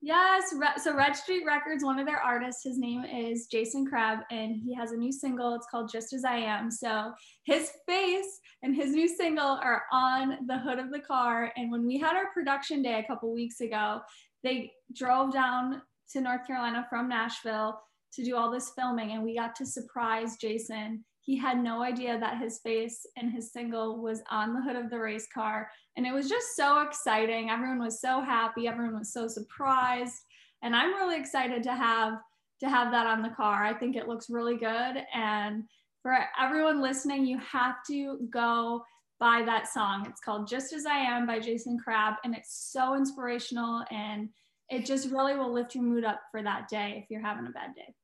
Yes. 0.00 0.54
So 0.82 0.94
Red 0.94 1.16
Street 1.16 1.42
Records, 1.44 1.84
one 1.84 1.98
of 1.98 2.06
their 2.06 2.22
artists, 2.22 2.62
his 2.62 2.78
name 2.78 3.04
is 3.04 3.46
Jason 3.46 3.84
Crabb, 3.84 4.20
and 4.30 4.54
he 4.54 4.72
has 4.74 4.92
a 4.92 4.96
new 4.96 5.10
single. 5.10 5.54
It's 5.54 5.66
called 5.68 5.90
Just 5.92 6.12
As 6.12 6.24
I 6.24 6.36
Am. 6.36 6.70
So 6.70 7.12
his 7.44 7.72
face 7.86 8.38
and 8.62 8.76
his 8.76 8.92
new 8.92 9.08
single 9.08 9.58
are 9.62 9.82
on 9.92 10.46
the 10.46 10.58
hood 10.58 10.78
of 10.78 10.92
the 10.92 11.00
car. 11.00 11.52
And 11.56 11.70
when 11.72 11.84
we 11.84 11.98
had 11.98 12.14
our 12.14 12.30
production 12.32 12.80
day 12.80 13.00
a 13.00 13.06
couple 13.06 13.34
weeks 13.34 13.60
ago, 13.60 14.00
they 14.44 14.70
drove 14.94 15.32
down 15.32 15.82
to 16.12 16.20
North 16.20 16.46
Carolina 16.46 16.86
from 16.88 17.08
Nashville 17.08 17.80
to 18.14 18.24
do 18.24 18.36
all 18.36 18.50
this 18.50 18.72
filming, 18.78 19.12
and 19.12 19.22
we 19.22 19.36
got 19.36 19.54
to 19.56 19.66
surprise 19.66 20.36
Jason. 20.40 21.04
He 21.28 21.36
had 21.36 21.62
no 21.62 21.82
idea 21.82 22.18
that 22.18 22.40
his 22.40 22.58
face 22.60 23.06
and 23.18 23.30
his 23.30 23.52
single 23.52 24.00
was 24.00 24.22
on 24.30 24.54
the 24.54 24.62
hood 24.62 24.76
of 24.76 24.88
the 24.88 24.98
race 24.98 25.28
car. 25.28 25.70
And 25.94 26.06
it 26.06 26.14
was 26.14 26.26
just 26.26 26.56
so 26.56 26.80
exciting. 26.80 27.50
Everyone 27.50 27.80
was 27.80 28.00
so 28.00 28.22
happy. 28.22 28.66
Everyone 28.66 28.98
was 28.98 29.12
so 29.12 29.28
surprised. 29.28 30.14
And 30.62 30.74
I'm 30.74 30.94
really 30.94 31.20
excited 31.20 31.62
to 31.64 31.74
have 31.74 32.14
to 32.60 32.70
have 32.70 32.90
that 32.92 33.06
on 33.06 33.20
the 33.20 33.28
car. 33.28 33.62
I 33.62 33.74
think 33.74 33.94
it 33.94 34.08
looks 34.08 34.30
really 34.30 34.56
good. 34.56 35.04
And 35.14 35.64
for 36.00 36.16
everyone 36.40 36.80
listening, 36.80 37.26
you 37.26 37.38
have 37.40 37.74
to 37.88 38.26
go 38.30 38.82
buy 39.20 39.42
that 39.44 39.68
song. 39.68 40.06
It's 40.08 40.22
called 40.22 40.48
Just 40.48 40.72
As 40.72 40.86
I 40.86 40.96
Am 40.96 41.26
by 41.26 41.40
Jason 41.40 41.78
Crabb. 41.78 42.14
And 42.24 42.34
it's 42.34 42.70
so 42.72 42.94
inspirational 42.94 43.84
and 43.90 44.30
it 44.70 44.86
just 44.86 45.10
really 45.10 45.36
will 45.36 45.52
lift 45.52 45.74
your 45.74 45.84
mood 45.84 46.04
up 46.04 46.22
for 46.30 46.42
that 46.42 46.70
day 46.70 47.02
if 47.02 47.10
you're 47.10 47.20
having 47.20 47.46
a 47.46 47.50
bad 47.50 47.74
day. 47.74 47.94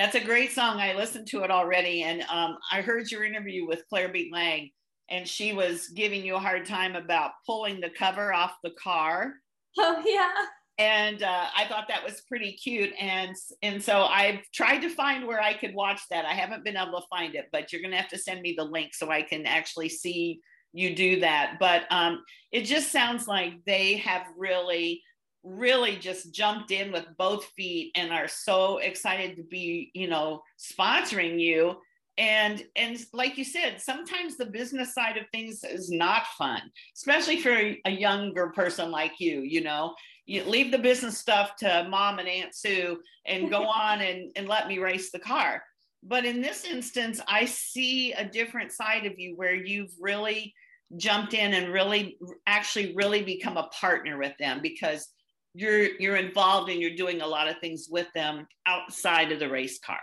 That's 0.00 0.14
a 0.14 0.24
great 0.24 0.50
song. 0.50 0.80
I 0.80 0.94
listened 0.94 1.26
to 1.28 1.42
it 1.42 1.50
already. 1.50 2.04
And 2.04 2.22
um, 2.30 2.56
I 2.72 2.80
heard 2.80 3.10
your 3.10 3.22
interview 3.22 3.66
with 3.66 3.84
Claire 3.90 4.08
B. 4.08 4.30
Lang 4.32 4.70
and 5.10 5.28
she 5.28 5.52
was 5.52 5.88
giving 5.88 6.24
you 6.24 6.36
a 6.36 6.38
hard 6.38 6.64
time 6.64 6.96
about 6.96 7.32
pulling 7.44 7.80
the 7.80 7.90
cover 7.90 8.32
off 8.32 8.56
the 8.64 8.72
car. 8.82 9.34
Oh 9.78 10.02
yeah. 10.04 10.32
And 10.78 11.22
uh, 11.22 11.44
I 11.56 11.64
thought 11.66 11.86
that 11.86 12.02
was 12.02 12.22
pretty 12.22 12.54
cute, 12.54 12.92
and 12.98 13.36
and 13.62 13.80
so 13.80 14.02
I've 14.02 14.40
tried 14.52 14.80
to 14.80 14.88
find 14.88 15.28
where 15.28 15.40
I 15.40 15.54
could 15.54 15.74
watch 15.74 16.00
that. 16.10 16.24
I 16.24 16.32
haven't 16.32 16.64
been 16.64 16.76
able 16.76 17.00
to 17.00 17.06
find 17.08 17.36
it, 17.36 17.46
but 17.52 17.72
you're 17.72 17.80
gonna 17.80 17.96
have 17.96 18.08
to 18.08 18.18
send 18.18 18.40
me 18.40 18.56
the 18.58 18.64
link 18.64 18.94
so 18.94 19.12
I 19.12 19.22
can 19.22 19.46
actually 19.46 19.88
see 19.88 20.40
you 20.72 20.96
do 20.96 21.20
that. 21.20 21.58
But 21.60 21.84
um, 21.90 22.24
it 22.50 22.62
just 22.62 22.90
sounds 22.90 23.28
like 23.28 23.64
they 23.64 23.98
have 23.98 24.22
really 24.36 25.02
really 25.42 25.96
just 25.96 26.34
jumped 26.34 26.70
in 26.70 26.92
with 26.92 27.06
both 27.16 27.44
feet 27.56 27.92
and 27.94 28.12
are 28.12 28.28
so 28.28 28.78
excited 28.78 29.36
to 29.36 29.42
be 29.42 29.90
you 29.94 30.08
know 30.08 30.42
sponsoring 30.58 31.40
you. 31.40 31.76
And 32.18 32.62
and 32.76 32.98
like 33.14 33.38
you 33.38 33.44
said 33.44 33.80
sometimes 33.80 34.36
the 34.36 34.46
business 34.46 34.92
side 34.92 35.16
of 35.16 35.24
things 35.32 35.64
is 35.64 35.90
not 35.90 36.26
fun 36.36 36.60
especially 36.94 37.40
for 37.40 37.56
a 37.86 37.90
younger 37.90 38.48
person 38.48 38.90
like 38.90 39.12
you 39.18 39.40
you 39.40 39.62
know? 39.62 39.94
You 40.26 40.44
leave 40.44 40.70
the 40.70 40.78
business 40.78 41.18
stuff 41.18 41.56
to 41.56 41.86
mom 41.88 42.18
and 42.18 42.28
aunt 42.28 42.54
sue 42.54 43.00
and 43.26 43.50
go 43.50 43.64
on 43.66 44.00
and, 44.00 44.30
and 44.36 44.46
let 44.46 44.68
me 44.68 44.78
race 44.78 45.10
the 45.10 45.18
car. 45.18 45.62
But 46.02 46.24
in 46.26 46.42
this 46.42 46.64
instance 46.64 47.20
i 47.26 47.46
see 47.46 48.12
a 48.12 48.24
different 48.24 48.72
side 48.72 49.06
of 49.06 49.18
you 49.18 49.34
where 49.36 49.54
you've 49.54 49.92
really 49.98 50.52
jumped 50.96 51.34
in 51.34 51.54
and 51.54 51.72
really 51.72 52.18
actually 52.46 52.94
really 52.94 53.22
become 53.22 53.56
a 53.56 53.68
partner 53.68 54.18
with 54.18 54.36
them 54.38 54.60
because 54.60 55.08
you're 55.54 55.96
you're 55.98 56.16
involved 56.16 56.70
and 56.70 56.80
you're 56.80 56.94
doing 56.96 57.20
a 57.20 57.26
lot 57.26 57.48
of 57.48 57.58
things 57.58 57.88
with 57.90 58.06
them 58.14 58.46
outside 58.66 59.32
of 59.32 59.38
the 59.38 59.48
race 59.48 59.78
car 59.78 60.00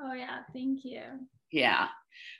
Oh 0.00 0.12
yeah, 0.12 0.40
thank 0.52 0.84
you. 0.84 1.02
Yeah. 1.50 1.88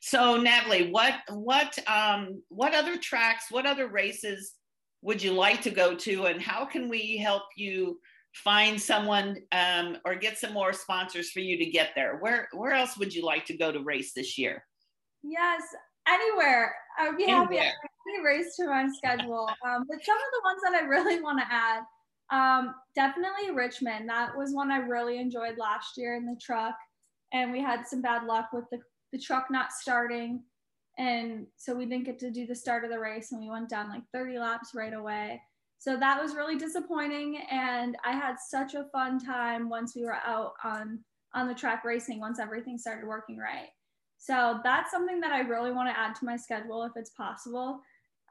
So 0.01 0.37
Natalie, 0.37 0.91
what 0.91 1.15
what 1.31 1.79
um 1.89 2.43
what 2.49 2.75
other 2.75 2.97
tracks, 2.99 3.47
what 3.51 3.67
other 3.67 3.89
races 3.89 4.55
would 5.03 5.23
you 5.23 5.33
like 5.33 5.63
to 5.63 5.71
go 5.71 5.95
to 5.95 6.27
and 6.27 6.41
how 6.41 6.65
can 6.65 6.89
we 6.89 7.17
help 7.17 7.45
you 7.57 7.99
find 8.35 8.81
someone 8.81 9.37
um, 9.53 9.97
or 10.05 10.15
get 10.15 10.37
some 10.37 10.53
more 10.53 10.73
sponsors 10.73 11.31
for 11.31 11.41
you 11.41 11.57
to 11.59 11.67
get 11.67 11.91
there? 11.95 12.17
Where 12.19 12.49
where 12.53 12.73
else 12.73 12.99
would 12.99 13.15
you 13.15 13.25
like 13.25 13.47
to 13.47 13.57
go 13.57 13.73
to 13.73 13.81
race 13.81 14.13
this 14.15 14.37
year? 14.37 14.63
Yes, 15.23 15.63
anywhere. 16.07 16.75
I 16.99 17.09
would 17.09 17.17
be 17.17 17.25
anywhere. 17.25 17.45
happy 17.45 17.59
race 18.25 18.57
to 18.57 18.67
my 18.67 18.89
schedule. 18.97 19.49
Um, 19.67 19.85
but 19.89 20.05
some 20.05 20.17
of 20.17 20.33
the 20.33 20.43
ones 20.45 20.61
that 20.65 20.75
I 20.75 20.87
really 20.87 21.21
want 21.21 21.39
to 21.39 21.47
add, 21.51 21.83
um, 22.31 22.75
definitely 22.95 23.53
Richmond. 23.55 24.09
That 24.09 24.37
was 24.37 24.53
one 24.53 24.71
I 24.71 24.79
really 24.79 25.19
enjoyed 25.19 25.59
last 25.59 25.97
year 25.97 26.17
in 26.17 26.27
the 26.27 26.39
truck 26.41 26.75
and 27.33 27.53
we 27.53 27.61
had 27.61 27.87
some 27.87 28.03
bad 28.03 28.25
luck 28.25 28.49
with 28.53 28.65
the, 28.71 28.79
the 29.13 29.19
truck 29.19 29.47
not 29.51 29.73
starting. 29.73 30.43
And 30.99 31.47
so 31.57 31.75
we 31.75 31.87
didn't 31.87 32.07
get 32.07 32.19
to 32.21 32.31
do 32.31 32.47
the 32.47 32.55
start 32.55 32.85
of 32.85 32.91
the 32.91 32.99
race 32.99 33.33
and 33.33 33.41
we 33.41 33.51
went 33.51 33.69
down 33.69 33.91
like 33.91 34.03
30 34.13 34.39
laps 34.39 34.71
right 34.75 34.95
away. 34.95 35.41
So 35.79 35.97
that 35.99 36.21
was 36.21 36.35
really 36.35 36.57
disappointing. 36.57 37.39
And 37.51 37.97
I 38.05 38.13
had 38.13 38.37
such 38.49 38.75
a 38.75 38.87
fun 38.93 39.19
time 39.19 39.69
once 39.69 39.95
we 39.95 40.05
were 40.05 40.17
out 40.27 40.55
on, 40.65 41.01
on 41.35 41.49
the 41.49 41.55
track 41.55 41.85
racing, 41.85 42.19
once 42.19 42.41
everything 42.41 42.79
started 42.79 43.07
working 43.07 43.37
right. 43.37 43.69
So 44.19 44.61
that's 44.65 44.91
something 44.91 45.21
that 45.21 45.33
I 45.33 45.41
really 45.41 45.73
want 45.73 45.89
to 45.91 45.99
add 45.99 46.15
to 46.17 46.25
my 46.25 46.37
schedule 46.37 46.85
if 46.85 46.93
it's 46.97 47.11
possible. 47.11 47.81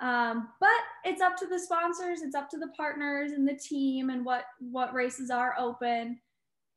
Um, 0.02 0.50
but 0.60 0.70
it's 1.06 1.22
up 1.22 1.38
to 1.38 1.48
the 1.48 1.60
sponsors, 1.60 2.22
it's 2.22 2.36
up 2.36 2.50
to 2.50 2.58
the 2.58 2.68
partners 2.76 3.32
and 3.32 3.48
the 3.48 3.56
team 3.56 4.10
and 4.10 4.26
what 4.26 4.46
what 4.60 4.94
races 4.94 5.30
are 5.30 5.56
open. 5.58 6.20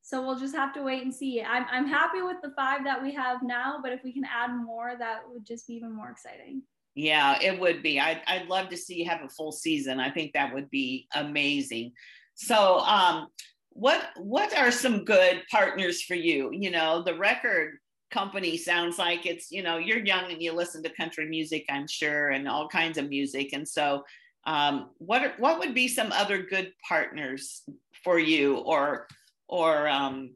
So 0.02 0.24
we'll 0.24 0.38
just 0.38 0.54
have 0.54 0.72
to 0.74 0.82
wait 0.82 1.02
and 1.02 1.14
see. 1.14 1.42
I'm, 1.42 1.66
I'm 1.70 1.86
happy 1.86 2.22
with 2.22 2.38
the 2.42 2.52
five 2.56 2.82
that 2.84 3.02
we 3.02 3.12
have 3.12 3.42
now, 3.42 3.80
but 3.82 3.92
if 3.92 4.02
we 4.02 4.12
can 4.12 4.24
add 4.24 4.54
more, 4.54 4.94
that 4.98 5.20
would 5.28 5.44
just 5.44 5.66
be 5.66 5.74
even 5.74 5.94
more 5.94 6.10
exciting. 6.10 6.62
Yeah, 6.94 7.38
it 7.42 7.60
would 7.60 7.82
be. 7.82 8.00
I'd, 8.00 8.22
I'd 8.26 8.48
love 8.48 8.70
to 8.70 8.76
see 8.76 8.94
you 8.94 9.08
have 9.08 9.22
a 9.22 9.28
full 9.28 9.52
season. 9.52 10.00
I 10.00 10.10
think 10.10 10.32
that 10.32 10.54
would 10.54 10.70
be 10.70 11.08
amazing. 11.14 11.92
So, 12.34 12.78
um, 12.78 13.26
what 13.70 14.08
what 14.16 14.56
are 14.56 14.72
some 14.72 15.04
good 15.04 15.42
partners 15.50 16.02
for 16.02 16.14
you? 16.14 16.50
You 16.52 16.70
know, 16.70 17.02
the 17.02 17.14
record 17.14 17.74
company 18.10 18.56
sounds 18.56 18.98
like 18.98 19.26
it's 19.26 19.50
you 19.50 19.62
know 19.62 19.76
you're 19.76 20.04
young 20.04 20.30
and 20.30 20.42
you 20.42 20.52
listen 20.52 20.82
to 20.82 20.90
country 20.90 21.28
music, 21.28 21.66
I'm 21.68 21.86
sure, 21.86 22.30
and 22.30 22.48
all 22.48 22.68
kinds 22.68 22.98
of 22.98 23.08
music. 23.08 23.52
And 23.52 23.66
so, 23.66 24.04
um, 24.46 24.90
what 24.98 25.38
what 25.38 25.58
would 25.58 25.74
be 25.74 25.88
some 25.88 26.12
other 26.12 26.42
good 26.42 26.72
partners 26.88 27.62
for 28.04 28.18
you, 28.18 28.58
or 28.58 29.06
or 29.48 29.88
um, 29.88 30.34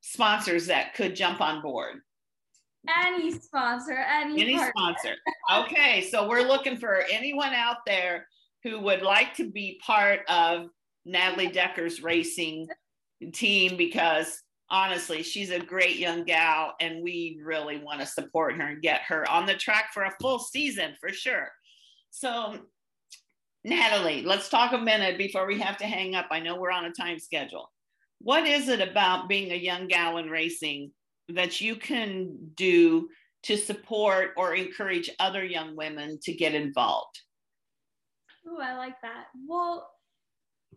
sponsors 0.00 0.66
that 0.66 0.94
could 0.94 1.16
jump 1.16 1.40
on 1.40 1.62
board? 1.62 1.96
Any 3.02 3.30
sponsor, 3.30 3.96
any, 3.96 4.42
any 4.42 4.58
sponsor. 4.58 5.14
Okay, 5.52 6.06
so 6.10 6.28
we're 6.28 6.46
looking 6.46 6.76
for 6.76 7.02
anyone 7.10 7.54
out 7.54 7.78
there 7.86 8.26
who 8.62 8.80
would 8.80 9.00
like 9.00 9.34
to 9.34 9.50
be 9.50 9.80
part 9.84 10.20
of 10.28 10.66
Natalie 11.06 11.48
Decker's 11.48 12.02
racing 12.02 12.68
team 13.32 13.76
because 13.76 14.42
honestly, 14.70 15.22
she's 15.22 15.50
a 15.50 15.58
great 15.58 15.96
young 15.96 16.24
gal 16.24 16.74
and 16.80 17.02
we 17.02 17.38
really 17.42 17.78
want 17.78 18.00
to 18.00 18.06
support 18.06 18.56
her 18.56 18.68
and 18.68 18.82
get 18.82 19.02
her 19.02 19.28
on 19.30 19.46
the 19.46 19.54
track 19.54 19.92
for 19.92 20.04
a 20.04 20.14
full 20.20 20.38
season 20.38 20.94
for 21.00 21.10
sure. 21.10 21.50
So, 22.10 22.58
Natalie, 23.64 24.22
let's 24.22 24.48
talk 24.48 24.72
a 24.72 24.78
minute 24.78 25.18
before 25.18 25.46
we 25.46 25.58
have 25.60 25.76
to 25.78 25.86
hang 25.86 26.14
up. 26.14 26.28
I 26.30 26.40
know 26.40 26.56
we're 26.56 26.70
on 26.70 26.84
a 26.84 26.92
time 26.92 27.18
schedule 27.18 27.70
what 28.24 28.46
is 28.46 28.68
it 28.68 28.80
about 28.80 29.28
being 29.28 29.52
a 29.52 29.56
young 29.56 29.86
gal 29.86 30.16
in 30.16 30.30
racing 30.30 30.90
that 31.28 31.60
you 31.60 31.76
can 31.76 32.34
do 32.54 33.08
to 33.42 33.56
support 33.58 34.30
or 34.38 34.54
encourage 34.54 35.10
other 35.20 35.44
young 35.44 35.76
women 35.76 36.18
to 36.22 36.32
get 36.32 36.54
involved? 36.54 37.20
Oh, 38.48 38.58
I 38.62 38.76
like 38.76 38.94
that. 39.02 39.26
Well, 39.46 39.90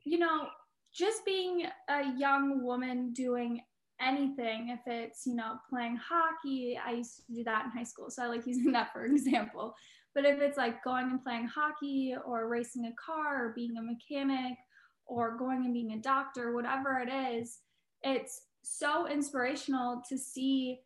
you 0.03 0.19
know, 0.19 0.47
just 0.93 1.25
being 1.25 1.67
a 1.89 2.13
young 2.17 2.61
woman 2.63 3.13
doing 3.13 3.61
anything, 4.01 4.69
if 4.69 4.79
it's, 4.85 5.25
you 5.25 5.35
know, 5.35 5.57
playing 5.69 5.97
hockey, 5.97 6.79
I 6.83 6.91
used 6.91 7.17
to 7.17 7.33
do 7.33 7.43
that 7.45 7.65
in 7.65 7.71
high 7.71 7.83
school. 7.83 8.09
So 8.09 8.23
I 8.23 8.27
like 8.27 8.45
using 8.47 8.71
that 8.71 8.93
for 8.93 9.05
example. 9.05 9.75
But 10.15 10.25
if 10.25 10.39
it's 10.39 10.57
like 10.57 10.83
going 10.83 11.11
and 11.11 11.23
playing 11.23 11.47
hockey 11.47 12.15
or 12.25 12.47
racing 12.47 12.85
a 12.85 12.93
car 12.93 13.45
or 13.45 13.53
being 13.53 13.77
a 13.77 13.81
mechanic 13.81 14.57
or 15.05 15.37
going 15.37 15.65
and 15.65 15.73
being 15.73 15.93
a 15.93 15.99
doctor, 15.99 16.53
whatever 16.53 16.99
it 16.99 17.09
is, 17.09 17.59
it's 18.01 18.41
so 18.63 19.07
inspirational 19.07 20.01
to 20.09 20.17
see 20.17 20.79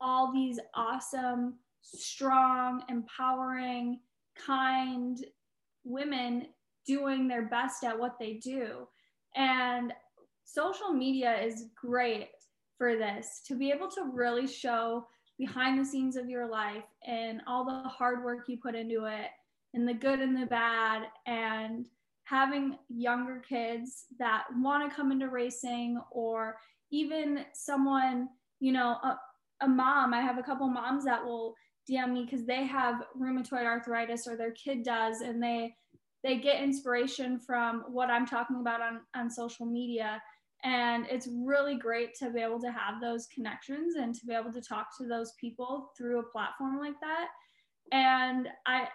all 0.00 0.32
these 0.32 0.60
awesome, 0.74 1.54
strong, 1.82 2.82
empowering, 2.88 4.00
kind 4.36 5.18
women 5.84 6.46
doing 6.86 7.26
their 7.26 7.46
best 7.46 7.84
at 7.84 7.98
what 7.98 8.16
they 8.18 8.34
do. 8.34 8.86
And 9.34 9.92
social 10.44 10.92
media 10.92 11.40
is 11.42 11.64
great 11.74 12.28
for 12.78 12.96
this 12.96 13.42
to 13.46 13.56
be 13.56 13.70
able 13.70 13.88
to 13.88 14.10
really 14.12 14.46
show 14.46 15.06
behind 15.38 15.78
the 15.78 15.84
scenes 15.84 16.16
of 16.16 16.28
your 16.28 16.48
life 16.48 16.84
and 17.06 17.40
all 17.46 17.64
the 17.64 17.88
hard 17.88 18.24
work 18.24 18.44
you 18.48 18.58
put 18.62 18.74
into 18.74 19.04
it 19.04 19.28
and 19.74 19.86
the 19.86 19.94
good 19.94 20.20
and 20.20 20.36
the 20.36 20.46
bad 20.46 21.02
and 21.26 21.86
having 22.24 22.76
younger 22.88 23.42
kids 23.48 24.06
that 24.18 24.44
want 24.56 24.88
to 24.88 24.94
come 24.94 25.12
into 25.12 25.28
racing 25.28 26.00
or 26.10 26.56
even 26.90 27.44
someone, 27.52 28.28
you 28.58 28.72
know, 28.72 28.96
a, 29.02 29.18
a 29.62 29.68
mom. 29.68 30.12
I 30.12 30.20
have 30.20 30.38
a 30.38 30.42
couple 30.42 30.66
moms 30.68 31.04
that 31.04 31.24
will 31.24 31.54
DM 31.88 32.12
me 32.12 32.24
because 32.24 32.44
they 32.46 32.66
have 32.66 33.02
rheumatoid 33.20 33.64
arthritis 33.64 34.26
or 34.26 34.36
their 34.36 34.52
kid 34.52 34.82
does 34.82 35.20
and 35.20 35.42
they 35.42 35.74
they 36.24 36.38
get 36.38 36.62
inspiration 36.62 37.38
from 37.38 37.84
what 37.86 38.10
I'm 38.10 38.26
talking 38.26 38.56
about 38.60 38.80
on, 38.80 39.00
on 39.14 39.30
social 39.30 39.64
media. 39.64 40.20
And 40.64 41.06
it's 41.10 41.28
really 41.44 41.76
great 41.76 42.14
to 42.16 42.30
be 42.30 42.40
able 42.40 42.60
to 42.60 42.72
have 42.72 43.00
those 43.00 43.26
connections 43.34 43.96
and 43.96 44.14
to 44.14 44.26
be 44.26 44.34
able 44.34 44.52
to 44.52 44.60
talk 44.60 44.88
to 44.98 45.06
those 45.06 45.32
people 45.40 45.92
through 45.96 46.20
a 46.20 46.30
platform 46.30 46.78
like 46.78 46.98
that. 47.00 47.28
And 47.92 48.48
I, 48.66 48.88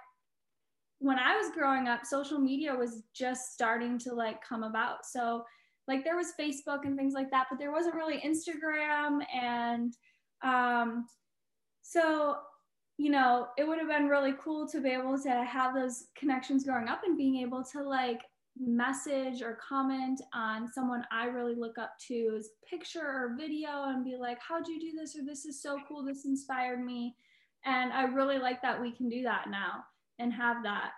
when 1.00 1.18
I 1.18 1.38
was 1.38 1.52
growing 1.54 1.88
up, 1.88 2.06
social 2.06 2.40
media 2.40 2.76
was 2.76 3.04
just 3.16 3.54
starting 3.54 3.98
to 4.00 4.14
like 4.14 4.44
come 4.44 4.64
about. 4.64 5.06
So 5.06 5.44
like 5.88 6.04
there 6.04 6.18
was 6.18 6.34
Facebook 6.40 6.86
and 6.86 6.98
things 6.98 7.14
like 7.14 7.32
that, 7.32 7.48
but 7.50 7.60
there 7.60 7.72
wasn't 7.72 7.96
really 7.96 8.20
Instagram. 8.20 9.20
And 9.34 9.94
um, 10.44 11.06
so, 11.82 12.38
you 12.98 13.10
know, 13.10 13.48
it 13.58 13.68
would 13.68 13.80
have 13.80 13.88
been 13.88 14.08
really 14.08 14.34
cool 14.44 14.68
to 14.70 14.82
be 14.82 14.90
able 14.90 15.18
to 15.20 15.44
have 15.44 15.74
those 15.74 16.06
connections 16.16 16.66
growing 16.66 16.88
up 16.88 17.02
and 17.06 17.18
being 17.18 17.38
able 17.38 17.64
to 17.72 17.82
like 17.82 18.22
message 18.60 19.42
or 19.42 19.58
comment 19.68 20.22
on 20.34 20.72
someone 20.72 21.04
I 21.12 21.26
really 21.26 21.56
look 21.56 21.78
up 21.78 21.94
to's 22.06 22.50
picture 22.70 23.02
or 23.02 23.36
video 23.38 23.86
and 23.86 24.04
be 24.04 24.18
like, 24.18 24.38
how'd 24.40 24.68
you 24.68 24.80
do 24.80 24.92
this? 24.98 25.16
Or 25.16 25.24
this 25.26 25.46
is 25.46 25.62
so 25.62 25.80
cool. 25.88 26.04
This 26.04 26.26
inspired 26.26 26.84
me. 26.84 27.16
And 27.66 27.94
I 27.94 28.04
really 28.04 28.40
like 28.40 28.62
that 28.62 28.82
we 28.82 28.92
can 28.92 29.10
do 29.10 29.24
that 29.24 29.50
now 29.50 29.84
and 30.20 30.34
have 30.34 30.64
that. 30.64 30.92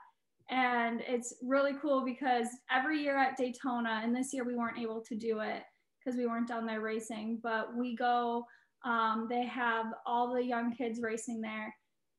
And 0.50 1.02
it's 1.08 1.36
really 1.42 1.74
cool 1.82 2.04
because 2.04 2.48
every 2.72 3.02
year 3.02 3.18
at 3.18 3.38
Daytona, 3.38 4.02
and 4.04 4.16
this 4.16 4.34
year 4.34 4.44
we 4.44 4.56
weren't 4.56 4.80
able 4.80 5.02
to 5.02 5.16
do 5.16 5.40
it 5.40 5.64
because 6.00 6.18
we 6.18 6.26
weren't 6.26 6.48
down 6.48 6.66
there 6.66 6.82
racing, 6.82 7.40
but 7.42 7.76
we 7.76 7.96
go, 7.96 8.46
um, 8.84 9.28
they 9.30 9.46
have 9.46 9.86
all 10.06 10.34
the 10.34 10.44
young 10.44 10.76
kids 10.76 11.00
racing 11.02 11.40
there 11.40 11.74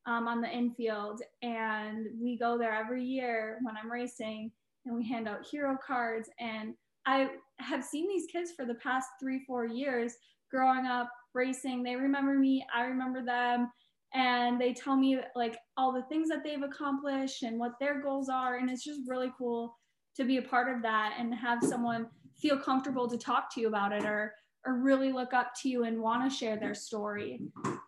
um, 0.07 0.27
on 0.27 0.41
the 0.41 0.49
infield. 0.49 1.21
And 1.43 2.07
we 2.21 2.39
go 2.39 2.57
there 2.57 2.75
every 2.75 3.05
year 3.05 3.59
when 3.63 3.77
I'm 3.77 3.93
racing 3.93 4.51
and 4.87 4.95
we 4.95 5.07
hand 5.07 5.29
out 5.29 5.47
hero 5.47 5.77
cards. 5.85 6.29
And 6.41 6.75
I 7.07 7.29
have 7.61 7.85
seen 7.85 8.09
these 8.09 8.27
kids 8.31 8.53
for 8.57 8.65
the 8.65 8.75
past 8.77 9.09
three, 9.21 9.45
four 9.47 9.67
years 9.67 10.15
growing 10.51 10.87
up 10.87 11.11
racing. 11.35 11.83
They 11.83 11.97
remember 11.97 12.35
me, 12.35 12.65
I 12.75 12.85
remember 12.85 13.25
them. 13.25 13.71
And 14.15 14.61
they 14.61 14.73
tell 14.73 14.97
me 14.97 15.19
like 15.35 15.57
all 15.77 15.93
the 15.93 16.05
things 16.05 16.29
that 16.29 16.45
they've 16.45 16.63
accomplished 16.63 17.43
and 17.43 17.59
what 17.59 17.73
their 17.81 18.01
goals 18.01 18.29
are. 18.29 18.59
And 18.59 18.71
it's 18.71 18.85
just 18.85 19.01
really 19.09 19.33
cool 19.37 19.77
to 20.17 20.25
be 20.25 20.37
a 20.37 20.43
part 20.43 20.75
of 20.75 20.83
that 20.83 21.17
and 21.19 21.35
have 21.35 21.59
someone 21.63 22.07
feel 22.37 22.57
comfortable 22.57 23.09
to 23.09 23.19
talk 23.19 23.53
to 23.55 23.61
you 23.61 23.69
about 23.69 23.93
it 23.93 24.05
or 24.05 24.33
or 24.67 24.79
really 24.79 25.13
look 25.13 25.35
up 25.35 25.53
to 25.63 25.69
you 25.69 25.85
and 25.85 26.01
want 26.01 26.31
to 26.31 26.35
share 26.35 26.59
their 26.59 26.75
story. 26.75 27.41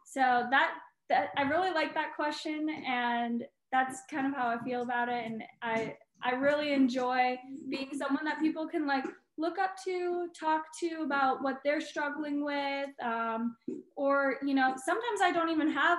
So 0.05 0.47
that 0.50 0.73
that 1.09 1.29
i 1.37 1.43
really 1.43 1.71
like 1.71 1.95
that 1.95 2.15
question. 2.17 2.69
And 2.87 3.45
that's 3.73 4.03
kind 4.11 4.26
of 4.26 4.35
how 4.35 4.49
i 4.49 4.62
feel 4.65 4.83
about 4.83 5.09
it. 5.09 5.25
And 5.25 5.43
i 5.62 5.95
i 6.23 6.32
really 6.32 6.73
enjoy 6.73 7.37
being 7.68 7.90
someone 7.96 8.25
that 8.25 8.40
people 8.40 8.66
can 8.66 8.87
like 8.87 9.04
look 9.38 9.58
up 9.58 9.76
to, 9.85 10.28
talk 10.38 10.64
to 10.80 11.02
about 11.04 11.42
what 11.42 11.58
they're 11.64 11.80
struggling 11.80 12.44
with. 12.44 12.88
Um, 13.02 13.56
or, 13.96 14.37
you 14.42 14.54
know, 14.54 14.75
sometimes 14.85 15.20
I 15.23 15.30
don't 15.32 15.50
even 15.50 15.70
have 15.70 15.99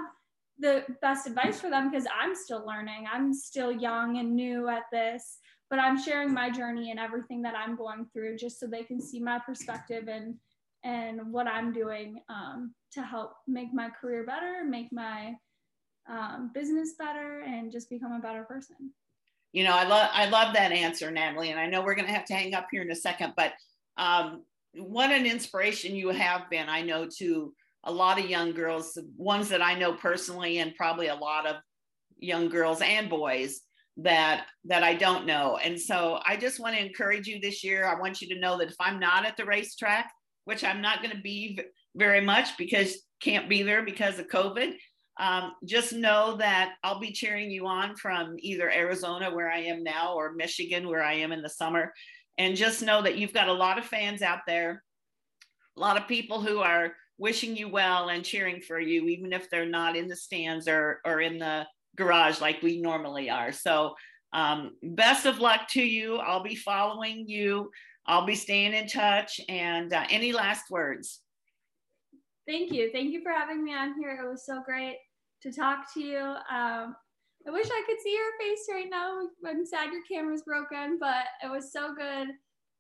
the 0.60 0.84
best 1.02 1.28
advice 1.28 1.62
for 1.62 1.70
them 1.70 1.90
because 1.90 2.08
I'm 2.20 2.34
still 2.34 2.66
learning. 2.66 3.06
I'm 3.12 3.34
still 3.34 3.72
young 3.72 4.18
and 4.18 4.36
new 4.36 4.70
at 4.70 4.84
this, 4.92 5.38
but 5.70 5.78
I'm 5.78 6.02
sharing 6.02 6.34
my 6.34 6.50
journey 6.50 6.90
and 6.90 7.00
everything 7.00 7.44
that 7.44 7.54
I'm 7.56 7.76
going 7.76 8.08
through 8.12 8.38
just 8.38 8.60
so 8.60 8.66
they 8.66 8.84
can 8.84 9.00
see 9.00 9.20
my 9.20 9.40
perspective 9.40 10.08
and 10.08 10.36
and 10.84 11.34
what 11.34 11.48
I'm 11.48 11.74
doing 11.74 12.22
um, 12.30 12.74
to 12.94 13.02
help 13.02 13.34
make 13.48 13.74
my 13.74 13.90
career 13.90 14.24
better, 14.24 14.64
make 14.64 14.94
my 14.94 15.34
um, 16.08 16.52
business 16.54 16.94
better, 16.98 17.42
and 17.42 17.72
just 17.72 17.90
become 17.90 18.14
a 18.14 18.20
better 18.20 18.44
person 18.44 18.92
you 19.54 19.64
know, 19.64 19.76
I 19.76 19.88
love 19.88 20.10
I 20.14 20.30
love 20.30 20.54
that 20.54 20.72
answer, 20.72 21.10
Natalie, 21.12 21.52
and 21.52 21.60
I 21.60 21.68
know 21.68 21.82
we're 21.82 21.96
going 21.96 22.08
to 22.08 22.14
have 22.14 22.26
to 22.26 22.34
hang 22.34 22.54
up 22.54 22.68
here 22.72 22.82
in 22.82 22.92
a 22.92 22.96
second, 22.96 23.34
but 23.36 23.54
um, 23.98 24.44
what 24.76 25.12
an 25.12 25.26
inspiration 25.26 25.96
you 25.96 26.10
have 26.10 26.50
been. 26.50 26.70
I 26.70 26.82
know 26.82 27.08
to 27.18 27.54
a 27.84 27.92
lot 27.92 28.20
of 28.20 28.30
young 28.30 28.52
girls, 28.52 28.98
ones 29.16 29.50
that 29.50 29.62
I 29.62 29.74
know 29.76 29.94
personally, 29.94 30.60
and 30.60 30.76
probably 30.76 31.08
a 31.08 31.16
lot 31.16 31.48
of 31.48 31.56
young 32.20 32.50
girls 32.50 32.82
and 32.82 33.10
boys 33.10 33.62
that 33.98 34.46
that 34.66 34.84
I 34.84 34.94
don't 34.94 35.26
know. 35.26 35.58
And 35.58 35.80
so 35.80 36.20
I 36.26 36.38
just 36.38 36.60
want 36.60 36.76
to 36.76 36.86
encourage 36.86 37.28
you 37.28 37.40
this 37.40 37.64
year. 37.64 37.86
I 37.86 38.00
want 38.00 38.22
you 38.22 38.28
to 38.30 38.40
know 38.40 38.58
that 38.58 38.70
if 38.70 38.76
I'm 38.80 39.00
not 39.00 39.26
at 39.26 39.38
the 39.38 39.46
racetrack, 39.46 40.12
which 40.46 40.64
I'm 40.64 40.82
not 40.82 41.02
going 41.02 41.16
to 41.16 41.22
be 41.22 41.60
very 41.96 42.22
much 42.22 42.58
because 42.58 42.98
can't 43.22 43.50
be 43.50 43.64
there 43.64 43.84
because 43.84 44.20
of 44.20 44.28
COVID, 44.28 44.76
um, 45.20 45.54
just 45.66 45.94
know 45.94 46.36
that 46.38 46.76
I'll 46.84 47.00
be 47.00 47.12
cheering 47.12 47.50
you 47.50 47.66
on 47.66 47.96
from 47.96 48.36
either 48.40 48.70
Arizona, 48.70 49.34
where 49.34 49.52
I 49.52 49.60
am 49.60 49.84
now, 49.84 50.14
or 50.14 50.34
Michigan, 50.34 50.88
where 50.88 51.04
I 51.04 51.14
am 51.14 51.32
in 51.32 51.42
the 51.42 51.50
summer. 51.50 51.94
And 52.38 52.56
just 52.56 52.84
know 52.84 53.02
that 53.02 53.18
you've 53.18 53.34
got 53.34 53.48
a 53.48 53.54
lot 53.54 53.80
of 53.80 53.86
fans 53.86 54.22
out 54.22 54.42
there, 54.46 54.84
a 55.76 55.80
lot 55.80 55.98
of 55.98 56.08
people 56.08 56.40
who 56.40 56.60
are 56.60 56.94
wishing 57.18 57.58
you 57.58 57.68
well 57.68 58.10
and 58.10 58.24
cheering 58.24 58.62
for 58.62 58.80
you, 58.80 59.08
even 59.08 59.34
if 59.34 59.50
they're 59.50 59.66
not 59.66 59.96
in 59.96 60.08
the 60.08 60.16
stands 60.16 60.68
or, 60.68 61.02
or 61.04 61.20
in 61.22 61.40
the 61.40 61.66
garage 61.96 62.40
like 62.40 62.62
we 62.62 62.80
normally 62.80 63.28
are. 63.30 63.52
So, 63.52 63.96
um, 64.34 64.76
best 64.84 65.26
of 65.26 65.40
luck 65.40 65.62
to 65.70 65.82
you. 65.82 66.18
I'll 66.18 66.44
be 66.44 66.56
following 66.56 67.28
you. 67.28 67.72
I'll 68.06 68.26
be 68.26 68.36
staying 68.36 68.74
in 68.74 68.88
touch. 68.88 69.40
And 69.50 69.92
uh, 69.92 70.06
any 70.12 70.32
last 70.32 70.70
words? 70.70 71.22
Thank 72.48 72.72
you. 72.72 72.92
Thank 72.94 73.14
you 73.14 73.24
for 73.24 73.32
having 73.32 73.64
me 73.64 73.74
on 73.74 73.96
here. 74.00 74.20
It 74.24 74.30
was 74.30 74.46
so 74.46 74.62
great 74.64 74.98
to 75.48 75.56
talk 75.56 75.94
to 75.94 76.02
you. 76.02 76.20
Um, 76.20 76.96
I 77.48 77.52
wish 77.52 77.68
I 77.68 77.84
could 77.88 78.02
see 78.04 78.14
your 78.14 78.32
face 78.40 78.68
right 78.70 78.90
now. 78.90 79.22
I'm 79.46 79.66
sad 79.66 79.92
your 79.92 80.04
camera's 80.04 80.42
broken, 80.42 80.98
but 81.00 81.26
it 81.44 81.50
was 81.50 81.72
so 81.72 81.94
good 81.96 82.28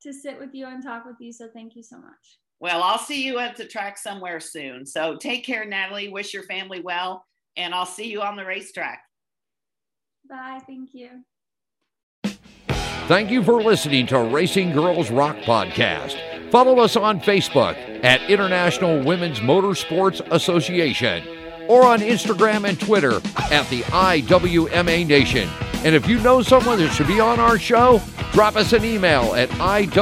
to 0.03 0.13
sit 0.13 0.38
with 0.39 0.53
you 0.53 0.67
and 0.67 0.84
talk 0.84 1.06
with 1.06 1.15
you. 1.19 1.32
So 1.32 1.47
thank 1.53 1.75
you 1.75 1.84
so 1.84 1.97
much. 1.97 2.39
Well, 2.60 2.84
I'll 2.84 2.97
see 2.97 3.23
you 3.23 3.39
at 3.39 3.56
the 3.56 3.65
track 3.65 3.97
somewhere 3.97 4.39
soon. 4.39 4.86
So 4.86 5.15
take 5.15 5.45
care, 5.45 5.63
Natalie. 5.65 6.10
Wish 6.10 6.34
your 6.34 6.43
family 6.43 6.82
well, 6.82 7.25
and 7.56 7.73
I'll 7.73 7.86
see 7.86 8.08
you 8.08 8.21
on 8.21 8.36
the 8.36 8.45
racetrack. 8.45 9.03
Bye. 10.30 10.60
Thank 10.67 10.89
you. 10.93 11.23
Thank 13.08 13.32
you 13.32 13.41
for 13.41 13.62
listening 13.63 14.08
to 14.08 14.19
Racing 14.19 14.73
Girls 14.73 15.10
Rock 15.10 15.38
Podcast. 15.38 16.51
Follow 16.51 16.80
us 16.80 16.97
on 16.97 17.21
Facebook 17.21 17.77
at 18.03 18.21
International 18.30 19.01
Women's 19.03 19.39
Motorsports 19.39 20.19
Association 20.32 21.37
or 21.67 21.86
on 21.86 21.99
Instagram 21.99 22.67
and 22.67 22.80
Twitter 22.80 23.15
at 23.51 23.69
the 23.69 23.82
IWMA 23.84 25.06
Nation. 25.08 25.49
And 25.84 25.95
if 25.95 26.08
you 26.08 26.19
know 26.19 26.41
someone 26.41 26.80
that 26.80 26.91
should 26.91 27.08
be 27.08 27.19
on 27.19 27.39
our 27.39 27.60
show, 27.60 28.01
drop 28.32 28.56
us 28.56 28.73
an 28.73 28.84
email 28.84 29.36
at 29.36 29.49
IWMANation 29.49 29.93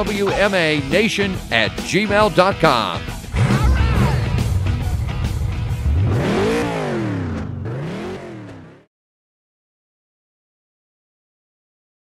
at 1.51 1.71
gmail.com. 1.71 3.01